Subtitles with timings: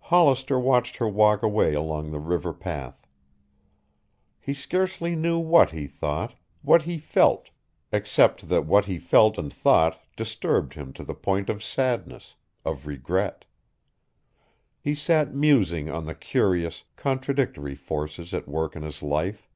[0.00, 3.06] Hollister watched her walk away along the river path.
[4.40, 7.50] He scarcely knew what he thought, what he felt,
[7.92, 12.88] except that what he felt and thought disturbed him to the point of sadness, of
[12.88, 13.44] regret.
[14.80, 19.48] He sat musing on the curious, contradictory forces at work in his life.